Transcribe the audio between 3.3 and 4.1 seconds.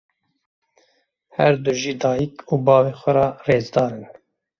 rêzdar in.